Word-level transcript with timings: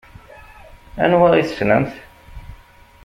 Anwa 1.03 1.27
i 1.35 1.43
tessnemt? 1.47 1.91